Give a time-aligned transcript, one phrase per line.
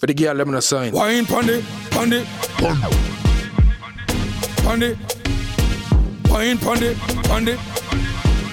[0.00, 0.92] For the girl, let me sign.
[0.92, 1.44] Wine pon
[1.90, 2.10] pon
[4.62, 4.80] pon
[6.30, 6.78] Wine pon
[7.24, 7.46] pon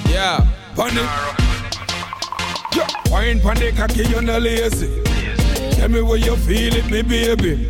[0.10, 0.46] Yeah.
[0.75, 0.94] Pon
[2.75, 2.88] Yeah.
[3.10, 5.02] Wine pon cocky, you no lazy.
[5.71, 7.70] Tell me where you feel it, me baby.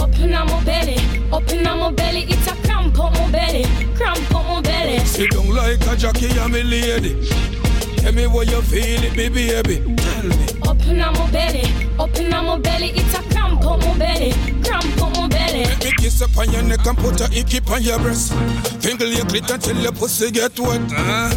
[0.00, 0.98] Open up my belly,
[1.30, 4.98] open up my belly, it's a cramp on my belly, cramp on my belly.
[5.06, 7.65] Sit down like a jockey, I'm a lady.
[8.06, 9.78] Tell me where you feel it, me baby.
[9.96, 10.46] Tell me.
[10.64, 11.64] Open up my belly,
[11.98, 14.30] open up my belly, it's a cramp on my belly,
[14.62, 15.64] cramp on my belly.
[15.64, 18.32] Let me kiss up on your neck and put a icky on your breast.
[18.80, 20.82] Finger your clit until your pussy get wet.
[20.96, 21.30] Uh,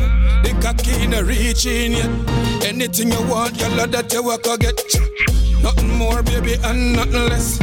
[0.44, 2.63] the cocky in a reaching yet.
[2.63, 4.80] Anything you want, your love that you work or get.
[5.63, 7.58] Nothing more, baby, and nothing less.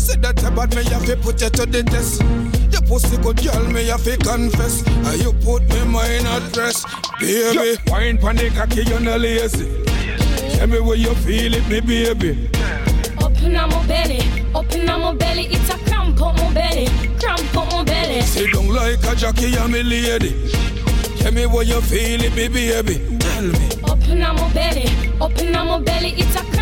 [0.00, 2.61] Say that about me, you have to put you to the test.
[2.82, 4.86] Your pussy good girl, me have to confess.
[4.86, 6.86] And you put me mind at rest,
[7.20, 7.78] baby.
[7.86, 9.84] Wine pon the cocky, you no lazy.
[10.56, 12.50] Tell me where you feel it, me baby.
[13.22, 14.20] Open up my belly,
[14.54, 16.86] open up my belly, it's a cramp on my belly,
[17.20, 18.20] cramp on my belly.
[18.22, 20.50] Sit down like a jockey, I'm a lady.
[21.18, 23.18] Tell me where you feel it, me baby.
[23.18, 23.68] Tell me.
[23.88, 24.86] Open up my belly,
[25.20, 26.61] open up my belly, it's a cramp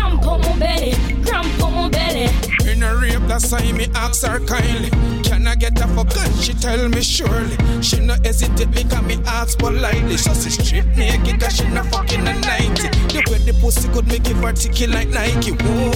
[3.53, 4.89] a rape, that's why me ask her kindly.
[5.23, 6.15] Can I get a fuck?
[6.17, 7.57] And she tell me surely.
[7.81, 10.17] She no hesitate because me ask politely.
[10.17, 12.89] So she strip naked cause she no fucking a 90.
[13.13, 15.51] The way the pussy could make it vertical like Nike.
[15.51, 15.91] Whoa.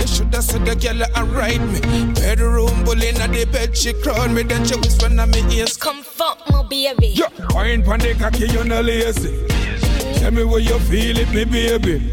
[0.00, 2.12] You shoulda said the girl and ride me.
[2.14, 4.42] Bedroom bully in the bed, she crowd me.
[4.42, 5.76] Then she whisper in my ears.
[5.76, 7.08] Come fuck my baby.
[7.08, 9.46] Yeah, wine pon the cocky, you no lazy.
[10.18, 12.10] Tell me where you feel it, me baby.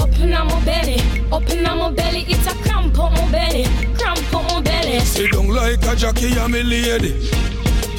[0.00, 1.00] Open up my belly,
[1.32, 3.64] open up my belly, it's a cramp on my belly,
[5.00, 7.28] Sit down like a jockey, I'm a lady.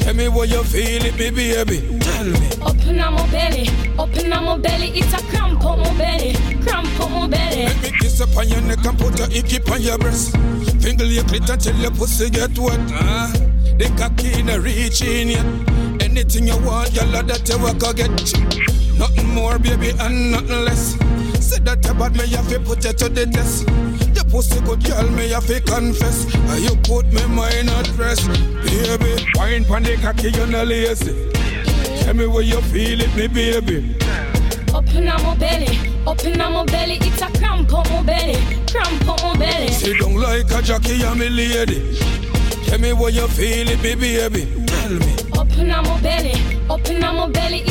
[0.00, 1.98] Tell me where you feel it, me baby.
[2.00, 2.48] Tell me.
[2.62, 7.00] Open up my belly, open up my belly, it's a cramp on my belly, cramp
[7.00, 7.64] on my belly.
[7.64, 10.36] Let me kiss up on your neck and put a icky on your breast.
[10.80, 12.80] Finger your clit until your pussy get wet.
[12.92, 13.32] Uh,
[13.76, 15.44] the cocky in a reaching yet.
[16.00, 18.10] Anything you want, your love that you work or get.
[18.96, 20.96] Nothing more, baby, and nothing less.
[21.44, 23.66] Say that about me, you have to put it to the test.
[24.36, 26.26] Pussy good girl, me have to confess.
[26.34, 28.28] And you put me mind at rest.
[28.28, 31.32] Baby, wine pon the cocky, you no lazy.
[32.02, 33.96] Tell me where you feel it, me baby.
[34.74, 38.36] Open up my belly, open up my belly, it's a cramp on my belly,
[38.70, 39.68] cramp on my belly.
[39.68, 41.98] Sit down like a jockey, I'm a lady.
[42.66, 44.66] Tell me where you feel it, me baby.
[44.66, 45.16] Tell me.
[45.38, 46.34] Open up my belly,
[46.68, 47.62] open up my belly,